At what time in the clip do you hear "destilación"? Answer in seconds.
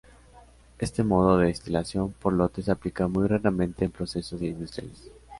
1.45-2.11